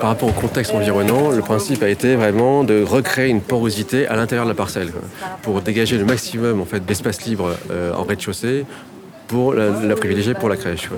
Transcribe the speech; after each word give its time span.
Par 0.00 0.08
rapport 0.08 0.30
au 0.30 0.32
contexte 0.32 0.74
environnant, 0.74 1.30
le 1.30 1.42
principe 1.42 1.82
a 1.82 1.88
été 1.88 2.16
vraiment 2.16 2.64
de 2.64 2.82
recréer 2.82 3.28
une 3.28 3.42
porosité 3.42 4.06
à 4.06 4.16
l'intérieur 4.16 4.46
de 4.46 4.50
la 4.50 4.56
parcelle 4.56 4.90
pour 5.42 5.60
dégager 5.60 5.98
le 5.98 6.06
maximum 6.06 6.60
en 6.60 6.64
fait, 6.64 6.84
d'espace 6.86 7.26
libre 7.26 7.54
euh, 7.70 7.92
en 7.92 8.04
rez-de-chaussée 8.04 8.64
pour 9.28 9.52
la, 9.52 9.94
privilégier 9.94 10.32
pour 10.32 10.48
la 10.48 10.56
crèche. 10.56 10.88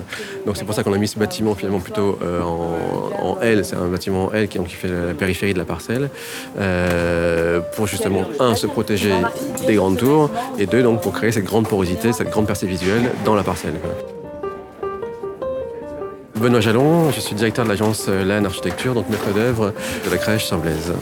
Donc 0.45 0.55
c'est 0.55 0.63
pour 0.63 0.73
ça 0.73 0.83
qu'on 0.83 0.93
a 0.93 0.97
mis 0.97 1.09
ce 1.09 1.19
bâtiment 1.19 1.53
finalement 1.53 1.81
plutôt 1.81 2.17
euh, 2.23 2.41
en, 2.41 3.37
L, 3.41 3.65
c'est 3.65 3.75
un 3.75 3.87
bâtiment 3.87 4.27
en 4.27 4.31
L 4.31 4.47
qui, 4.47 4.57
fait 4.69 4.87
la 4.87 5.13
périphérie 5.13 5.53
de 5.53 5.59
la 5.59 5.65
parcelle, 5.65 6.09
euh, 6.59 7.59
pour 7.75 7.87
justement, 7.87 8.23
un, 8.39 8.55
se 8.55 8.67
protéger 8.67 9.11
des 9.67 9.75
grandes 9.75 9.97
tours, 9.97 10.31
et 10.57 10.65
deux, 10.65 10.81
donc 10.81 11.01
pour 11.01 11.11
créer 11.11 11.31
cette 11.31 11.45
grande 11.45 11.67
porosité, 11.67 12.13
cette 12.13 12.29
grande 12.29 12.47
percée 12.47 12.67
visuelle 12.67 13.11
dans 13.25 13.35
la 13.35 13.43
parcelle. 13.43 13.73
Benoît 16.35 16.61
Jalon, 16.61 17.11
je 17.11 17.19
suis 17.19 17.35
directeur 17.35 17.63
de 17.63 17.69
l'agence 17.69 18.07
LAN 18.07 18.43
Architecture, 18.45 18.93
donc 18.93 19.09
maître 19.09 19.31
d'œuvre 19.33 19.73
de 20.05 20.09
la 20.09 20.17
crèche 20.17 20.45
Saint-Blaise. 20.47 20.93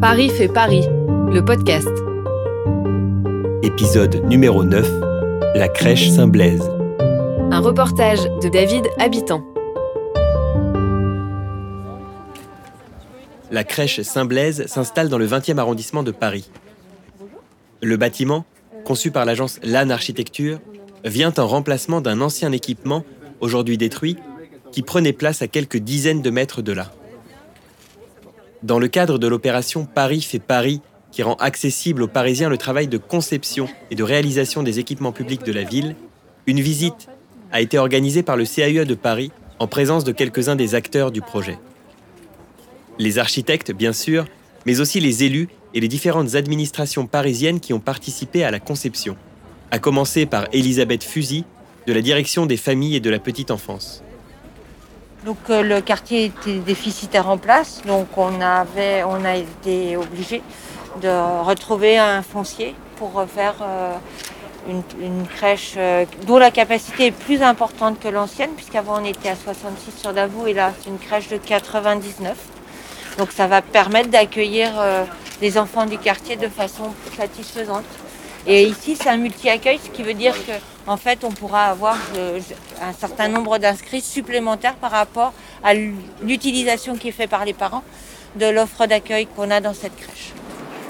Paris 0.00 0.30
fait 0.30 0.48
Paris, 0.48 0.86
le 1.30 1.40
podcast. 1.44 1.88
Épisode 3.62 4.24
numéro 4.24 4.64
9, 4.64 4.88
La 5.54 5.68
crèche 5.68 6.08
Saint-Blaise. 6.10 6.70
Un 7.50 7.60
reportage 7.60 8.24
de 8.42 8.48
David 8.48 8.88
Habitant. 8.98 9.44
La 13.50 13.62
crèche 13.64 14.00
Saint-Blaise 14.00 14.66
s'installe 14.66 15.08
dans 15.08 15.18
le 15.18 15.26
20e 15.26 15.58
arrondissement 15.58 16.02
de 16.02 16.10
Paris. 16.10 16.50
Le 17.82 17.96
bâtiment, 17.96 18.44
conçu 18.86 19.10
par 19.10 19.24
l'agence 19.24 19.58
LAN 19.64 19.90
Architecture, 19.90 20.60
vient 21.04 21.34
en 21.36 21.46
remplacement 21.46 22.00
d'un 22.00 22.20
ancien 22.20 22.52
équipement, 22.52 23.04
aujourd'hui 23.40 23.76
détruit, 23.76 24.16
qui 24.70 24.82
prenait 24.82 25.12
place 25.12 25.42
à 25.42 25.48
quelques 25.48 25.78
dizaines 25.78 26.22
de 26.22 26.30
mètres 26.30 26.62
de 26.62 26.72
là. 26.72 26.92
Dans 28.62 28.78
le 28.78 28.88
cadre 28.88 29.18
de 29.18 29.26
l'opération 29.26 29.86
Paris 29.86 30.22
fait 30.22 30.38
Paris, 30.38 30.80
qui 31.10 31.22
rend 31.22 31.34
accessible 31.34 32.02
aux 32.02 32.08
Parisiens 32.08 32.48
le 32.48 32.58
travail 32.58 32.86
de 32.86 32.98
conception 32.98 33.68
et 33.90 33.96
de 33.96 34.04
réalisation 34.04 34.62
des 34.62 34.78
équipements 34.78 35.12
publics 35.12 35.44
de 35.44 35.52
la 35.52 35.64
ville, 35.64 35.96
une 36.46 36.60
visite 36.60 37.08
a 37.52 37.60
été 37.60 37.78
organisée 37.78 38.22
par 38.22 38.36
le 38.36 38.44
CAE 38.44 38.84
de 38.84 38.94
Paris 38.94 39.32
en 39.58 39.66
présence 39.66 40.04
de 40.04 40.12
quelques-uns 40.12 40.56
des 40.56 40.74
acteurs 40.74 41.10
du 41.10 41.22
projet. 41.22 41.58
Les 42.98 43.18
architectes, 43.18 43.72
bien 43.72 43.92
sûr, 43.92 44.26
mais 44.66 44.80
aussi 44.80 45.00
les 45.00 45.24
élus 45.24 45.48
et 45.72 45.80
les 45.80 45.88
différentes 45.88 46.34
administrations 46.34 47.06
parisiennes 47.06 47.60
qui 47.60 47.72
ont 47.72 47.80
participé 47.80 48.44
à 48.44 48.50
la 48.50 48.58
conception, 48.58 49.16
à 49.70 49.78
commencer 49.78 50.26
par 50.26 50.46
Elisabeth 50.52 51.04
Fusy, 51.04 51.44
de 51.86 51.92
la 51.92 52.02
direction 52.02 52.46
des 52.46 52.56
familles 52.56 52.96
et 52.96 53.00
de 53.00 53.10
la 53.10 53.20
petite 53.20 53.52
enfance. 53.52 54.02
Donc 55.24 55.38
euh, 55.50 55.62
le 55.62 55.80
quartier 55.80 56.26
était 56.26 56.58
déficitaire 56.58 57.28
en 57.28 57.38
place, 57.38 57.82
donc 57.86 58.06
on, 58.16 58.40
a 58.40 59.36
été 59.36 59.96
obligé 59.96 60.42
de 61.02 61.44
retrouver 61.44 61.98
un 61.98 62.22
foncier 62.22 62.74
pour 62.96 63.12
refaire 63.12 63.56
euh, 63.62 63.96
une, 64.68 65.26
crèche 65.26 65.74
euh, 65.76 66.04
dont 66.26 66.38
la 66.38 66.50
capacité 66.50 67.06
est 67.06 67.12
plus 67.12 67.42
importante 67.42 68.00
que 68.00 68.08
l'ancienne, 68.08 68.50
puisqu'avant 68.56 69.00
on 69.00 69.04
était 69.04 69.28
à 69.28 69.36
66 69.36 70.00
sur 70.00 70.12
Davout 70.12 70.46
et 70.46 70.54
là 70.54 70.72
c'est 70.80 70.90
une 70.90 70.98
crèche 70.98 71.28
de 71.28 71.38
99. 71.38 72.36
Donc 73.18 73.32
ça 73.32 73.46
va 73.46 73.62
permettre 73.62 74.10
d'accueillir 74.10 74.72
les 75.40 75.58
enfants 75.58 75.86
du 75.86 75.98
quartier 75.98 76.36
de 76.36 76.48
façon 76.48 76.92
satisfaisante. 77.16 77.84
Et 78.46 78.64
ici, 78.64 78.96
c'est 78.96 79.08
un 79.08 79.16
multi-accueil, 79.16 79.80
ce 79.82 79.90
qui 79.90 80.02
veut 80.02 80.14
dire 80.14 80.34
qu'en 80.46 80.92
en 80.92 80.96
fait, 80.96 81.24
on 81.24 81.32
pourra 81.32 81.64
avoir 81.64 81.96
euh, 82.16 82.38
un 82.80 82.92
certain 82.92 83.26
nombre 83.26 83.58
d'inscrits 83.58 84.00
supplémentaires 84.00 84.76
par 84.76 84.92
rapport 84.92 85.32
à 85.64 85.74
l'utilisation 85.74 86.96
qui 86.96 87.08
est 87.08 87.12
faite 87.12 87.30
par 87.30 87.44
les 87.44 87.54
parents 87.54 87.82
de 88.36 88.46
l'offre 88.46 88.86
d'accueil 88.86 89.26
qu'on 89.26 89.50
a 89.50 89.60
dans 89.60 89.74
cette 89.74 89.96
crèche. 89.96 90.32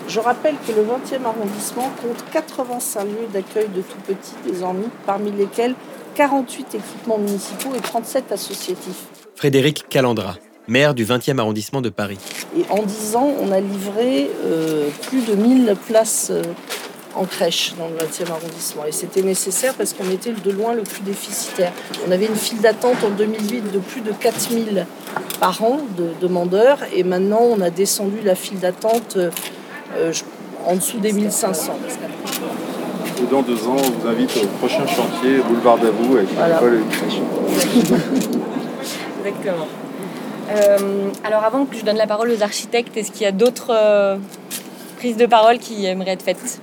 Je 0.06 0.20
rappelle 0.20 0.54
que 0.66 0.72
le 0.72 0.82
20e 0.82 1.25
arrondissement 1.25 1.91
compte 2.03 2.25
85 2.31 3.04
lieux 3.04 3.28
d'accueil 3.32 3.69
de 3.75 3.81
tout 3.81 3.98
petits 4.06 4.34
désormais, 4.44 4.86
parmi 5.06 5.32
lesquels 5.32 5.75
48 6.15 6.75
équipements 6.75 7.19
municipaux 7.19 7.75
et 7.75 7.81
37 7.81 8.32
associatifs. 8.32 9.06
Frédéric 9.34 9.88
Calandra, 9.88 10.36
maire 10.69 10.94
du 10.94 11.04
20e 11.04 11.38
arrondissement 11.38 11.81
de 11.81 11.88
Paris. 11.88 12.19
Et 12.56 12.65
en 12.71 12.82
10 12.82 13.16
ans, 13.16 13.32
on 13.41 13.53
a 13.53 13.60
livré 13.60 14.31
euh, 14.44 14.88
plus 15.03 15.21
de 15.21 15.34
1000 15.34 15.75
places 15.87 16.28
euh, 16.31 16.43
en 17.15 17.25
crèche 17.25 17.75
dans 17.78 17.88
le 17.88 17.94
20e 17.94 18.31
arrondissement. 18.31 18.84
Et 18.87 18.93
c'était 18.93 19.22
nécessaire 19.22 19.75
parce 19.75 19.93
qu'on 19.93 20.10
était 20.10 20.32
de 20.32 20.50
loin 20.50 20.75
le 20.75 20.82
plus 20.82 21.03
déficitaire. 21.03 21.72
On 22.06 22.10
avait 22.10 22.27
une 22.27 22.37
file 22.37 22.60
d'attente 22.60 22.97
en 23.04 23.10
2008 23.10 23.72
de 23.72 23.78
plus 23.78 24.00
de 24.00 24.12
4000 24.12 24.87
par 25.41 25.62
an 25.62 25.81
de 25.97 26.10
demandeurs. 26.21 26.78
Et 26.94 27.04
maintenant, 27.04 27.43
on 27.43 27.60
a 27.60 27.71
descendu 27.71 28.21
la 28.25 28.34
file 28.34 28.59
d'attente 28.59 29.16
euh, 29.16 30.12
en 30.66 30.77
dessous 30.77 30.98
des 30.98 31.12
1500. 31.12 31.78
Et 33.19 33.27
dans 33.31 33.43
deux 33.43 33.66
ans, 33.66 33.77
on 33.78 33.91
vous 34.00 34.09
invite 34.09 34.31
au 34.37 34.47
prochain 34.59 34.87
chantier, 34.87 35.38
boulevard 35.48 35.78
d'Avou, 35.78 36.16
avec 36.16 36.28
crèche. 36.91 37.21
Exactement. 39.25 39.66
Euh, 40.48 41.10
alors 41.24 41.44
avant 41.44 41.64
que 41.64 41.76
je 41.76 41.84
donne 41.84 41.96
la 41.96 42.06
parole 42.06 42.30
aux 42.30 42.42
architectes, 42.42 42.96
est-ce 42.96 43.10
qu'il 43.10 43.22
y 43.22 43.26
a 43.26 43.32
d'autres 43.32 43.70
euh, 43.70 44.16
prises 44.98 45.16
de 45.16 45.26
parole 45.26 45.58
qui 45.58 45.86
aimeraient 45.86 46.12
être 46.12 46.22
faites? 46.22 46.60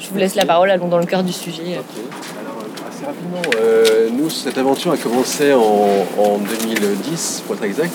Je 0.00 0.08
vous 0.08 0.18
laisse 0.18 0.34
la 0.34 0.44
parole, 0.44 0.70
allons 0.70 0.88
dans 0.88 0.98
le 0.98 1.06
cœur 1.06 1.22
du 1.22 1.32
sujet. 1.32 1.62
Alors, 1.62 2.64
assez 2.88 3.06
rapidement, 3.06 3.42
euh, 3.56 4.08
nous, 4.10 4.28
cette 4.30 4.58
aventure 4.58 4.92
a 4.92 4.96
commencé 4.96 5.52
en, 5.52 6.38
2010, 6.38 7.44
pour 7.46 7.54
être 7.54 7.64
exact, 7.64 7.94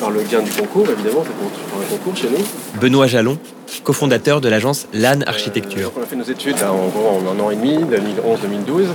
par 0.00 0.10
le 0.10 0.22
gain 0.22 0.40
du 0.40 0.50
concours, 0.50 0.86
évidemment, 0.90 1.22
c'est 1.24 1.34
pour 1.34 1.80
un 1.80 1.84
concours 1.84 2.16
chez 2.16 2.28
nous. 2.30 2.80
Benoît 2.80 3.06
Jalon, 3.06 3.38
cofondateur 3.84 4.40
de 4.40 4.48
l'agence 4.48 4.86
LAN 4.94 5.20
Architecture. 5.26 5.92
on 5.96 6.02
a 6.02 6.06
fait 6.06 6.16
nos 6.16 6.24
études 6.24 6.56
en, 6.62 7.30
un 7.30 7.38
an 7.38 7.50
et 7.50 7.56
demi, 7.56 7.76
2011-2012. 7.76 8.86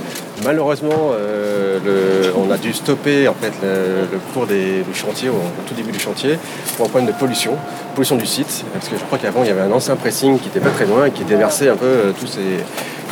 Malheureusement, 0.43 1.11
euh, 1.13 2.31
on 2.35 2.49
a 2.51 2.57
dû 2.57 2.73
stopper 2.73 3.27
en 3.27 3.35
fait, 3.35 3.53
le, 3.61 4.17
cours 4.33 4.47
des, 4.47 4.81
du 4.81 4.93
chantier, 4.93 5.29
au, 5.29 5.39
tout 5.67 5.75
début 5.75 5.91
du 5.91 5.99
chantier, 5.99 6.37
pour 6.75 6.87
un 6.87 6.89
problème 6.89 7.11
de 7.13 7.17
pollution, 7.17 7.55
pollution 7.93 8.15
du 8.15 8.25
site. 8.25 8.65
Parce 8.73 8.89
que 8.89 8.97
je 8.97 9.03
crois 9.03 9.19
qu'avant, 9.19 9.43
il 9.43 9.47
y 9.47 9.51
avait 9.51 9.61
un 9.61 9.71
ancien 9.71 9.95
pressing 9.95 10.39
qui 10.39 10.47
n'était 10.47 10.59
pas 10.59 10.71
très 10.71 10.85
loin 10.87 11.05
et 11.05 11.11
qui 11.11 11.23
déversait 11.23 11.69
un 11.69 11.77
peu 11.77 11.85
euh, 11.85 12.11
tous, 12.19 12.27
ces, 12.27 12.39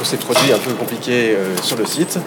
tous 0.04 0.10
ces 0.10 0.18
produits 0.18 0.52
un 0.52 0.58
peu 0.58 0.74
compliqués 0.74 1.36
euh, 1.36 1.56
sur 1.62 1.78
le 1.78 1.86
site. 1.86 2.20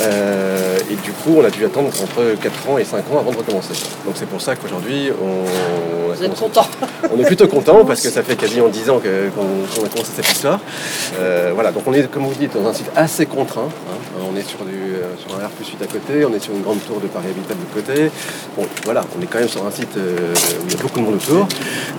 Euh, 0.00 0.78
et 0.90 0.94
du 0.94 1.12
coup, 1.12 1.36
on 1.38 1.44
a 1.44 1.50
dû 1.50 1.64
attendre 1.64 1.88
entre 1.88 2.40
4 2.40 2.70
ans 2.70 2.78
et 2.78 2.84
5 2.84 2.98
ans 3.12 3.18
avant 3.18 3.32
de 3.32 3.36
recommencer. 3.36 3.74
Donc 4.06 4.14
c'est 4.14 4.28
pour 4.28 4.40
ça 4.40 4.56
qu'aujourd'hui, 4.56 5.10
on... 5.22 6.10
Vous 6.14 6.24
êtes 6.24 6.34
content 6.34 6.66
On 7.14 7.18
est 7.18 7.24
plutôt 7.24 7.46
content 7.46 7.84
parce 7.84 8.00
que 8.00 8.08
ça 8.08 8.22
fait 8.22 8.36
quasiment 8.36 8.68
10 8.68 8.90
ans 8.90 9.00
qu'on 9.00 9.84
a 9.84 9.88
commencé 9.88 10.10
cette 10.14 10.30
histoire. 10.30 10.58
Euh, 11.18 11.52
voilà, 11.54 11.70
donc 11.70 11.84
on 11.86 11.92
est, 11.92 12.10
comme 12.10 12.24
vous 12.24 12.34
dites, 12.34 12.54
dans 12.54 12.68
un 12.68 12.72
site 12.72 12.90
assez 12.96 13.26
contraint. 13.26 13.68
Hein. 13.88 14.20
On 14.32 14.36
est 14.36 14.42
sur, 14.42 14.64
du, 14.64 14.74
euh, 14.74 15.16
sur 15.18 15.34
un 15.38 15.46
R 15.46 15.50
plus 15.50 15.66
8 15.66 15.82
à 15.82 15.86
côté, 15.86 16.24
on 16.24 16.34
est 16.34 16.40
sur 16.40 16.52
une 16.54 16.62
grande 16.62 16.84
tour 16.84 17.00
de 17.00 17.06
Paris 17.06 17.26
habitable 17.30 17.60
de 17.60 17.80
côté. 17.80 18.10
Bon, 18.56 18.66
voilà, 18.84 19.04
on 19.18 19.22
est 19.22 19.26
quand 19.26 19.38
même 19.38 19.48
sur 19.48 19.64
un 19.66 19.70
site 19.70 19.96
où 19.96 20.66
il 20.66 20.72
y 20.72 20.78
a 20.78 20.82
beaucoup 20.82 20.98
de 20.98 21.04
monde 21.04 21.14
autour. 21.14 21.46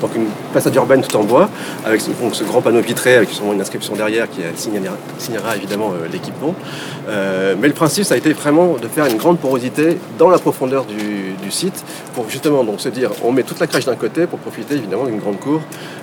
Donc 0.01 0.15
une 0.15 0.27
façade 0.53 0.75
urbaine 0.75 1.01
tout 1.01 1.15
en 1.15 1.23
bois, 1.23 1.49
avec 1.85 2.01
ce, 2.01 2.43
grand 2.43 2.61
panneau 2.61 2.81
vitré 2.81 3.15
avec 3.15 3.29
une 3.39 3.61
inscription 3.61 3.95
derrière 3.95 4.29
qui 4.29 4.41
signalera, 4.55 4.95
signalera 5.17 5.55
évidemment 5.55 5.93
l'équipement. 6.11 6.55
mais 7.07 7.67
le 7.67 7.73
principe 7.73 8.05
ça 8.05 8.15
a 8.15 8.17
été 8.17 8.33
vraiment 8.33 8.77
de 8.81 8.87
faire 8.87 9.05
une 9.05 9.17
grande 9.17 9.39
porosité 9.39 9.97
dans 10.17 10.29
la 10.29 10.39
profondeur 10.39 10.85
du, 10.85 11.51
site 11.51 11.83
pour 12.15 12.29
justement 12.29 12.63
donc 12.63 12.79
se 12.79 12.87
dire 12.87 13.11
on 13.25 13.33
met 13.33 13.43
toute 13.43 13.59
la 13.59 13.67
crèche 13.67 13.85
d'un 13.85 13.97
côté 13.97 14.25
pour 14.25 14.39
profiter 14.39 14.75
évidemment 14.75 15.03
d'une 15.05 15.19
grande 15.19 15.37
cour 15.39 15.59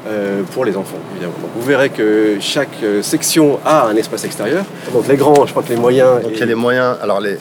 euh, 0.07 0.43
pour 0.53 0.65
les 0.65 0.77
enfants. 0.77 0.99
Évidemment. 1.13 1.35
vous 1.55 1.67
verrez 1.67 1.91
que 1.91 2.37
chaque 2.41 2.83
euh, 2.83 3.03
section 3.03 3.59
a 3.65 3.87
un 3.87 3.97
espace 3.97 4.25
extérieur. 4.25 4.65
Donc 4.93 5.09
les 5.09 5.17
grands, 5.17 5.47
je 5.47 5.51
crois 5.53 5.63
que 5.63 5.71
les 5.71 5.77
moyens. 5.77 6.23
Donc 6.23 6.33
il 6.35 6.39
y 6.39 6.43
a 6.43 6.47
les 6.47 6.55
moyens. 6.55 6.97
Alors 7.03 7.21
les, 7.21 7.39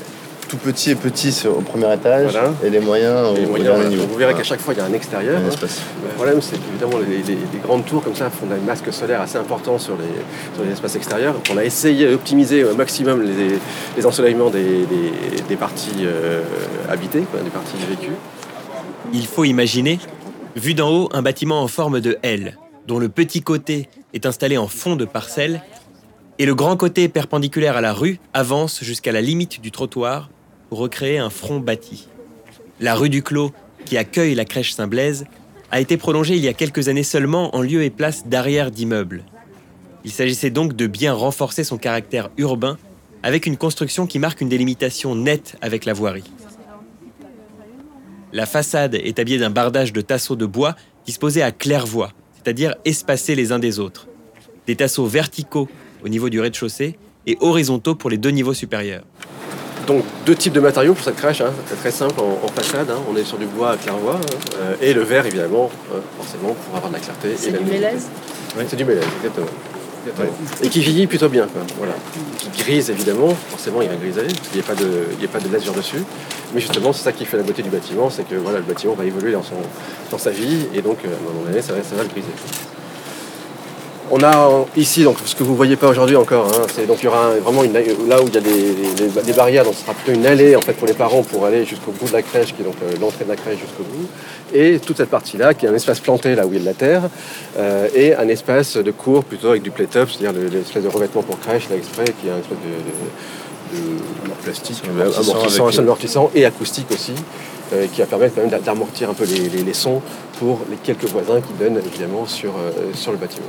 tout 0.47 0.57
petit 0.57 0.91
et 0.91 0.95
petit 0.95 1.47
au 1.47 1.61
premier 1.61 1.93
étage 1.93 2.37
et 2.63 2.69
les 2.69 2.79
moyens 2.79 3.27
au, 3.29 3.57
dernier 3.57 3.89
niveau. 3.89 4.05
Vous 4.07 4.17
verrez 4.17 4.33
qu'à 4.33 4.43
chaque 4.43 4.59
fois 4.59 4.73
il 4.73 4.77
y 4.77 4.81
a 4.81 4.85
un 4.85 4.93
extérieur. 4.93 5.39
Le 5.41 6.13
problème 6.15 6.41
c'est 6.41 6.57
qu'évidemment 6.57 6.99
les, 6.99 7.59
grandes 7.59 7.85
tours 7.85 8.03
comme 8.03 8.15
ça 8.15 8.29
font 8.29 8.47
un 8.51 8.65
masque 8.65 8.91
solaire 8.93 9.21
assez 9.21 9.37
important 9.37 9.77
sur 9.77 9.97
les, 9.97 10.71
espaces 10.71 10.95
extérieurs. 10.95 11.35
On 11.51 11.57
a 11.57 11.63
essayé 11.63 12.09
d'optimiser 12.09 12.63
au 12.63 12.75
maximum 12.75 13.23
les, 13.23 14.05
ensoleillements 14.05 14.49
des, 14.49 15.55
parties 15.59 16.05
euh, 16.05 16.41
habitées, 16.89 17.23
des 17.43 17.49
parties 17.49 17.77
vécues. 17.89 18.13
Il 19.13 19.25
faut 19.25 19.43
imaginer, 19.43 19.99
vu 20.55 20.73
d'en 20.73 20.89
haut, 20.89 21.09
un 21.13 21.21
bâtiment 21.21 21.61
en 21.61 21.67
forme 21.67 21.99
de 21.99 22.17
L, 22.23 22.57
dont 22.87 22.99
le 22.99 23.09
petit 23.09 23.41
côté 23.41 23.89
est 24.13 24.25
installé 24.25 24.57
en 24.57 24.67
fond 24.67 24.95
de 24.95 25.05
parcelle 25.05 25.61
et 26.39 26.45
le 26.45 26.55
grand 26.55 26.77
côté 26.77 27.09
perpendiculaire 27.09 27.77
à 27.77 27.81
la 27.81 27.93
rue 27.93 28.19
avance 28.33 28.83
jusqu'à 28.83 29.11
la 29.11 29.21
limite 29.21 29.61
du 29.61 29.71
trottoir 29.71 30.29
recréer 30.71 31.17
un 31.17 31.29
front 31.29 31.59
bâti. 31.59 32.07
La 32.79 32.95
rue 32.95 33.09
du 33.09 33.23
Clos, 33.23 33.51
qui 33.85 33.97
accueille 33.97 34.35
la 34.35 34.45
crèche 34.45 34.73
Saint-Blaise, 34.73 35.25
a 35.71 35.81
été 35.81 35.97
prolongée 35.97 36.35
il 36.35 36.43
y 36.43 36.47
a 36.47 36.53
quelques 36.53 36.87
années 36.87 37.03
seulement 37.03 37.55
en 37.55 37.61
lieu 37.61 37.83
et 37.83 37.89
place 37.89 38.27
d'arrière 38.27 38.71
d'immeubles. 38.71 39.23
Il 40.05 40.11
s'agissait 40.11 40.49
donc 40.49 40.75
de 40.75 40.87
bien 40.87 41.13
renforcer 41.13 41.63
son 41.63 41.77
caractère 41.77 42.29
urbain 42.37 42.77
avec 43.23 43.45
une 43.45 43.57
construction 43.57 44.07
qui 44.07 44.19
marque 44.19 44.41
une 44.41 44.49
délimitation 44.49 45.15
nette 45.15 45.57
avec 45.61 45.85
la 45.85 45.93
voirie. 45.93 46.31
La 48.31 48.45
façade 48.45 48.95
est 48.95 49.19
habillée 49.19 49.39
d'un 49.39 49.49
bardage 49.49 49.93
de 49.93 50.01
tasseaux 50.01 50.35
de 50.35 50.45
bois 50.45 50.75
disposés 51.05 51.41
à 51.41 51.51
claire-voie, 51.51 52.11
c'est-à-dire 52.35 52.75
espacés 52.85 53.35
les 53.35 53.51
uns 53.51 53.59
des 53.59 53.79
autres. 53.79 54.07
Des 54.67 54.75
tasseaux 54.75 55.07
verticaux 55.07 55.67
au 56.03 56.09
niveau 56.09 56.29
du 56.29 56.39
rez-de-chaussée 56.39 56.97
et 57.25 57.37
horizontaux 57.39 57.95
pour 57.95 58.09
les 58.09 58.17
deux 58.17 58.29
niveaux 58.29 58.53
supérieurs. 58.53 59.03
Donc 59.87 60.03
deux 60.25 60.35
types 60.35 60.51
de 60.51 60.59
matériaux 60.59 60.93
pour 60.93 61.03
cette 61.03 61.15
crèche, 61.15 61.39
hein. 61.39 61.53
c'est 61.67 61.77
très 61.79 61.91
simple 61.91 62.19
en, 62.19 62.45
en 62.45 62.47
façade, 62.49 62.89
hein. 62.91 62.99
on 63.09 63.15
est 63.15 63.23
sur 63.23 63.37
du 63.37 63.45
bois 63.45 63.71
à 63.71 63.77
claire-voie, 63.77 64.15
hein. 64.15 64.37
Euh, 64.59 64.75
et 64.81 64.93
le 64.93 65.01
verre 65.01 65.25
évidemment, 65.25 65.71
euh, 65.93 65.99
forcément 66.17 66.53
pour 66.53 66.75
avoir 66.75 66.89
de 66.89 66.95
la 66.95 66.99
clarté. 67.01 67.29
et 67.31 67.37
C'est 67.37 67.57
du 67.57 67.63
mélèze 67.63 68.07
Oui, 68.57 68.65
c'est 68.67 68.75
du 68.75 68.83
mélèze, 68.83 69.05
exactement. 69.19 69.47
Exactement. 70.05 70.37
Et 70.61 70.67
qui 70.69 70.81
vieillit 70.81 71.07
plutôt 71.07 71.29
bien, 71.29 71.47
quoi. 71.47 71.61
Voilà. 71.77 71.93
Qui 72.37 72.63
grise 72.63 72.89
évidemment, 72.89 73.29
forcément 73.49 73.81
il 73.81 73.87
va 73.87 73.95
griser, 73.95 74.23
parce 74.23 74.49
qu'il 74.49 74.57
n'y 74.57 75.25
a 75.25 75.29
pas 75.29 75.39
de, 75.39 75.47
de 75.47 75.53
lasure 75.53 75.73
dessus. 75.73 76.03
Mais 76.53 76.59
justement, 76.59 76.91
c'est 76.91 77.03
ça 77.03 77.13
qui 77.13 77.23
fait 77.23 77.37
la 77.37 77.43
beauté 77.43 77.61
du 77.63 77.69
bâtiment, 77.69 78.09
c'est 78.09 78.27
que 78.27 78.35
voilà, 78.35 78.57
le 78.59 78.65
bâtiment 78.65 78.93
va 78.93 79.05
évoluer 79.05 79.31
dans, 79.31 79.43
son, 79.43 79.55
dans 80.11 80.17
sa 80.17 80.31
vie, 80.31 80.67
et 80.73 80.81
donc 80.81 80.97
euh, 81.05 81.07
à 81.07 81.17
un 81.17 81.33
moment 81.33 81.45
donné, 81.45 81.61
ça 81.61 81.71
va, 81.71 81.81
ça 81.81 81.95
va 81.95 82.03
le 82.03 82.09
griser. 82.09 82.27
On 84.09 84.23
a 84.23 84.65
ici, 84.77 85.03
donc, 85.03 85.17
ce 85.25 85.35
que 85.35 85.43
vous 85.43 85.51
ne 85.51 85.57
voyez 85.57 85.75
pas 85.75 85.89
aujourd'hui 85.89 86.15
encore, 86.15 86.45
hein, 86.47 86.65
c'est 86.73 86.85
donc 86.87 86.99
il 87.01 87.05
y 87.05 87.07
aura 87.09 87.25
un- 87.27 87.39
vraiment 87.39 87.63
une, 87.63 87.73
là 87.73 88.21
où 88.21 88.27
il 88.27 88.33
y 88.33 88.37
a 88.37 88.41
des, 88.41 88.73
des- 89.09 89.21
des 89.21 89.33
barrières, 89.33 89.65
donc 89.65 89.73
ce 89.73 89.81
sera 89.81 89.93
plutôt 89.93 90.17
une 90.17 90.25
allée 90.25 90.55
en 90.55 90.61
fait 90.61 90.73
pour 90.73 90.87
les 90.87 90.93
parents 90.93 91.23
pour 91.23 91.45
aller 91.45 91.65
jusqu'au 91.65 91.91
bout 91.91 92.07
de 92.07 92.13
la 92.13 92.21
crèche, 92.21 92.53
qui 92.55 92.61
est 92.61 92.65
donc 92.65 92.75
euh, 92.83 92.93
l'entrée 93.01 93.25
de 93.25 93.29
la 93.29 93.35
crèche 93.35 93.59
jusqu'au 93.59 93.83
bout, 93.83 94.07
et 94.53 94.79
toute 94.79 94.95
cette 94.97 95.09
partie-là 95.09 95.53
qui 95.53 95.65
est 95.65 95.69
un 95.69 95.75
espace 95.75 95.99
planté 95.99 96.35
là 96.35 96.45
où 96.47 96.53
il 96.53 96.55
y 96.55 96.57
a 96.57 96.61
de 96.61 96.65
la 96.65 96.73
terre, 96.73 97.01
euh, 97.57 97.89
et 97.93 98.15
un 98.15 98.29
espace 98.29 98.77
de 98.77 98.91
cours 98.91 99.25
plutôt 99.25 99.49
avec 99.49 99.61
du 99.61 99.71
play-top, 99.71 100.09
c'est-à-dire 100.09 100.39
le- 100.41 100.47
l'espèce 100.47 100.83
de 100.83 100.87
revêtement 100.89 101.21
pour 101.23 101.37
crèche 101.39 101.67
là 101.69 101.75
exprès, 101.75 102.05
qui 102.05 102.27
est 102.27 102.31
un 102.31 102.37
espèce 102.39 102.57
de, 102.63 103.77
de- 103.77 103.81
de- 103.81 104.29
de 104.29 104.33
plastique, 104.43 104.81
Amortissant 105.01 105.31
amortissant, 105.33 105.63
amortissant 105.81 106.31
et 106.33 106.45
acoustique 106.45 106.87
aussi, 106.93 107.11
euh, 107.73 107.85
qui 107.93 107.99
va 107.99 108.07
permettre 108.07 108.35
quand 108.35 108.47
même 108.49 108.61
d'amortir 108.61 109.09
un 109.09 109.13
peu 109.13 109.25
les, 109.25 109.49
les- 109.49 109.63
les 109.63 109.73
sons 109.73 110.01
pour 110.39 110.59
les 110.69 110.77
quelques 110.77 111.09
voisins 111.11 111.41
qui 111.41 111.51
donnent 111.61 111.81
évidemment 111.85 112.25
sur, 112.25 112.51
euh, 112.51 112.71
sur 112.93 113.11
le 113.11 113.17
bâtiment. 113.17 113.47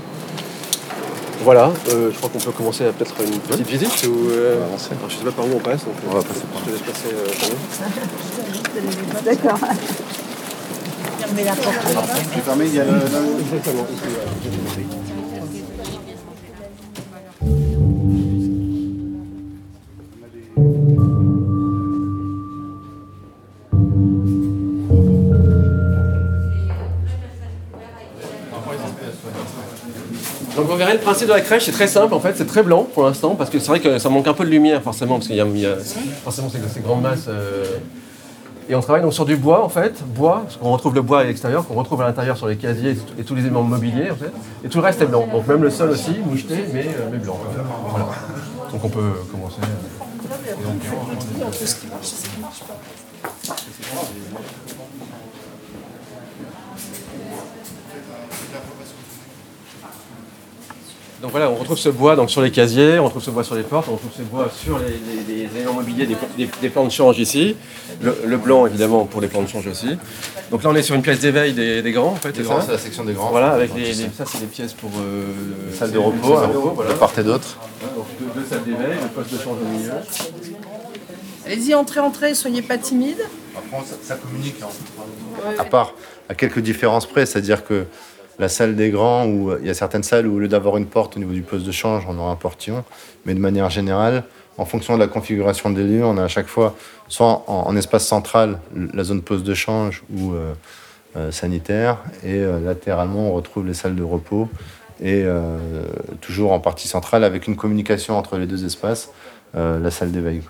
Voilà, 1.43 1.73
euh, 1.90 2.11
je 2.12 2.17
crois 2.19 2.29
qu'on 2.31 2.38
peut 2.38 2.50
commencer 2.52 2.85
à 2.87 2.93
peut-être 2.93 3.14
une 3.25 3.38
petite 3.40 3.67
visite. 3.67 4.06
Ou, 4.06 4.31
euh, 4.31 4.56
On 4.56 4.61
va 4.61 4.67
avancer. 4.67 4.90
alors, 4.93 5.08
je 5.08 5.14
ne 5.14 5.19
sais 5.20 5.25
pas 5.26 5.32
par 5.32 5.46
où 5.46 5.50
on 5.55 5.61
passe. 5.61 5.85
Donc, 5.85 5.94
On 6.11 6.14
va 6.14 6.23
passer 6.23 6.40
par 6.52 6.62
Je 6.64 6.70
te 6.70 6.70
laisse 6.70 6.82
passer. 6.82 7.14
euh. 7.14 7.26
D'accord. 9.25 9.58
Tu 12.32 12.40
fermé, 12.40 12.67
il 12.67 12.75
y 12.75 12.81
a 12.81 12.85
le... 12.85 12.90
Exactement. 13.40 13.87
Principe 31.08 31.28
de 31.28 31.32
la 31.32 31.40
crèche, 31.40 31.64
c'est 31.64 31.72
très 31.72 31.87
simple 31.87 32.12
en 32.12 32.20
fait, 32.20 32.34
c'est 32.37 32.46
très 32.46 32.62
blanc 32.62 32.87
pour 32.93 33.05
l'instant 33.05 33.34
parce 33.34 33.49
que 33.50 33.58
c'est 33.58 33.69
vrai 33.69 33.81
que 33.81 33.99
ça 33.99 34.08
manque 34.10 34.26
un 34.28 34.34
peu 34.34 34.44
de 34.44 34.50
lumière 34.50 34.82
forcément 34.82 35.14
parce 35.14 35.26
qu'il 35.26 35.37
y 35.37 35.40
a, 35.40 35.46
forcément 36.22 36.49
ces 36.50 36.81
grandes 36.81 37.02
masses. 37.02 37.26
euh, 37.28 37.64
Et 38.69 38.75
on 38.75 38.81
travaille 38.81 39.00
donc 39.00 39.14
sur 39.14 39.25
du 39.25 39.37
bois 39.37 39.64
en 39.64 39.70
fait, 39.70 40.02
bois, 40.05 40.43
parce 40.44 40.58
qu'on 40.58 40.70
retrouve 40.70 40.94
le 40.94 41.00
bois 41.00 41.20
à 41.20 41.25
l'extérieur, 41.25 41.66
qu'on 41.66 41.75
retrouve 41.75 42.02
à 42.02 42.06
l'intérieur 42.06 42.37
sur 42.37 42.46
les 42.46 42.56
casiers 42.56 42.94
et 43.19 43.25
tous 43.25 43.34
les 43.34 43.40
éléments 43.43 43.62
mobiliers 43.62 44.10
en 44.10 44.16
fait, 44.16 44.32
et 44.64 44.69
tout 44.69 44.78
le 44.78 44.84
reste 44.84 45.00
est 45.00 45.06
blanc. 45.06 45.26
Donc 45.32 45.46
même 45.49 45.62
le 45.62 45.70
sol 45.70 45.88
aussi, 45.90 46.16
moucheté, 46.26 46.56
mais, 46.75 46.87
euh, 46.87 47.16
blanc. 47.16 47.38
Donc 48.72 48.84
on 48.84 48.88
peut 48.90 49.12
commencer. 49.32 49.56
euh. 49.62 49.88
Voilà, 61.23 61.50
on 61.50 61.56
retrouve 61.56 61.76
ce 61.79 61.88
bois 61.88 62.15
donc, 62.15 62.31
sur 62.31 62.41
les 62.43 62.50
casiers, 62.53 62.99
on 63.00 63.05
retrouve 63.06 63.23
ce 63.23 63.31
bois 63.31 63.43
sur 63.43 63.56
les 63.56 63.62
portes, 63.65 63.88
on 63.88 63.94
retrouve 63.94 64.11
ce 64.17 64.23
bois 64.23 64.49
sur 64.55 64.79
les, 64.79 64.87
les- 64.87 65.47
les 65.49 65.56
éléments 65.56 65.73
mobiliers, 65.75 66.06
des, 66.06 66.17
des- 66.37 66.49
des 66.61 66.69
plans 66.69 66.85
de 66.85 66.91
change 66.91 67.19
ici. 67.19 67.56
Le, 68.00 68.17
le 68.25 68.37
blanc 68.37 68.67
évidemment 68.67 69.05
pour 69.05 69.20
les 69.20 69.26
plans 69.29 69.43
de 69.43 69.49
change 69.49 69.67
aussi. 69.67 69.88
Donc 70.53 70.62
là 70.62 70.70
on 70.70 70.75
est 70.76 70.82
sur 70.82 70.94
une 70.94 71.03
pièce 71.03 71.19
d'éveil 71.20 71.53
des, 71.55 71.82
des 71.82 71.93
grands 71.93 72.12
en 72.12 72.15
fait. 72.17 72.29
Les 72.29 72.35
c'est 72.37 72.43
grands, 72.44 72.61
ça 72.61 72.67
c'est 72.67 72.73
la 72.73 72.79
section 72.79 73.05
des 73.05 73.15
grands. 73.15 73.31
Voilà, 73.31 73.50
avec 73.53 73.70
Donc, 73.70 73.79
les, 73.79 73.87
les- 73.94 74.11
ça 74.17 74.25
c'est 74.26 74.38
des 74.41 74.47
pièces 74.47 74.75
pour 74.75 74.91
euh, 75.00 75.25
Salle 75.76 75.88
c'est 75.88 75.94
de 75.94 75.99
repos, 75.99 76.37
hein, 76.37 76.49
de 76.49 76.56
repos, 76.56 76.73
voilà. 76.76 76.93
de 76.93 76.97
part 76.99 77.12
et 77.19 77.23
d'autre. 77.25 77.59
Donc 77.97 78.06
deux, 78.20 78.41
deux 78.41 78.47
salles 78.47 78.62
d'éveil, 78.65 78.99
le 79.03 79.09
poste 79.09 79.32
de 79.32 79.38
change 79.38 79.56
au 79.61 79.69
milieu. 79.76 79.91
Allez-y, 81.47 81.75
entrez, 81.75 82.00
entrez, 82.00 82.35
soyez 82.35 82.62
pas 82.62 82.76
timide. 82.79 83.19
Après, 83.56 83.79
ça, 83.87 83.94
ça 84.03 84.15
communique. 84.17 84.56
hein. 84.62 84.67
À 85.59 85.65
part, 85.65 85.94
à 86.29 86.35
quelques 86.35 86.59
différences 86.61 87.06
près, 87.06 87.25
c'est-à-dire 87.26 87.65
que 87.65 87.87
la 88.38 88.49
salle 88.49 88.76
des 88.76 88.90
grands, 88.90 89.26
où 89.26 89.50
euh, 89.50 89.58
il 89.61 89.67
y 89.67 89.70
a 89.70 89.75
certaines 89.75 90.02
salles 90.02 90.26
où 90.26 90.37
au 90.37 90.38
lieu 90.38 90.49
d'avoir 90.49 90.76
une 90.76 90.87
porte 90.87 91.17
au 91.17 91.20
niveau 91.20 91.32
du 91.32 91.43
poste 91.43 91.67
de 91.67 91.73
change, 91.73 92.05
on 92.08 92.19
aura 92.19 92.31
un 92.31 92.37
portillon. 92.37 92.85
Mais 93.26 93.35
de 93.35 93.40
manière 93.40 93.70
générale, 93.70 94.25
en 94.56 94.64
fonction 94.64 94.94
de 94.94 95.00
la 95.00 95.08
configuration 95.08 95.70
des 95.70 95.85
lieux, 95.85 96.05
on 96.05 96.19
a 96.19 96.25
à 96.25 96.29
chaque 96.29 96.46
fois, 96.46 96.75
soit 97.08 97.44
en, 97.49 97.76
espace 97.76 98.06
central, 98.06 98.58
la 98.75 99.05
zone 99.05 99.23
poste 99.23 99.44
de 99.44 99.55
change 99.55 100.02
ou 100.12 100.32
euh, 100.32 100.52
euh, 101.17 101.31
sanitaire, 101.31 101.99
et 102.25 102.44
latéralement, 102.64 103.31
on 103.31 103.32
retrouve 103.32 103.67
les 103.67 103.75
salles 103.75 103.94
de 103.94 104.02
repos, 104.02 104.49
et 105.00 105.25
toujours 106.20 106.50
en 106.50 106.58
partie 106.58 106.88
centrale, 106.88 107.23
avec 107.23 107.46
une 107.46 107.55
communication 107.55 108.19
entre 108.19 108.37
les 108.37 108.46
deux 108.46 108.64
espaces, 108.64 109.11
la 109.55 109.91
salle 109.93 110.11
d'éveil. 110.11 110.43